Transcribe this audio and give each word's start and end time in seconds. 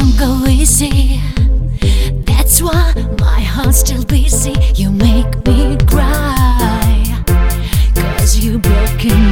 don't 0.00 0.16
go 0.18 0.46
easy. 0.46 1.20
That's 2.24 2.62
why 2.62 2.94
my 3.18 3.40
heart's 3.40 3.80
still 3.80 4.04
busy. 4.04 4.54
You 4.74 4.90
make 4.90 5.46
me 5.46 5.76
cry. 5.86 7.22
Cause 8.16 8.38
you 8.38 8.58
broken 8.58 9.29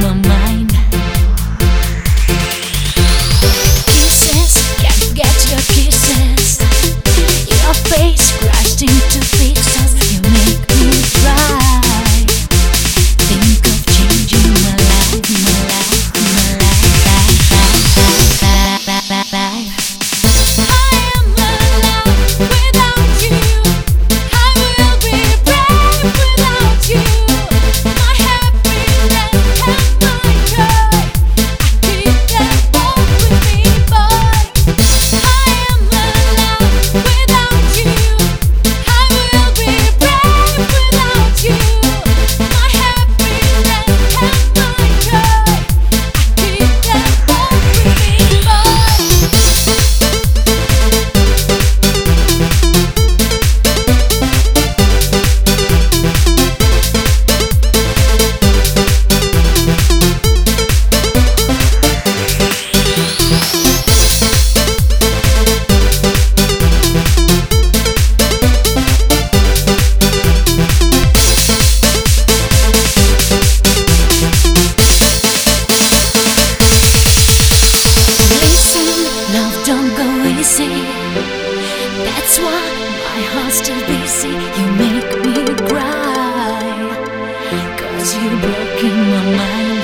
you 88.23 88.29
broke 88.41 88.83
in 88.83 88.97
my 89.11 89.23
mind. 89.37 89.81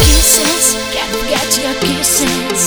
Kisses, 0.00 0.66
can't 0.92 1.12
forget 1.16 1.48
your 1.62 1.74
kisses. 1.86 2.62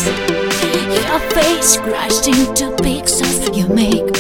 Your 0.98 1.20
face 1.36 1.78
crushed 1.78 2.28
into 2.28 2.66
pixels. 2.84 3.56
You 3.56 3.68
make 3.68 4.15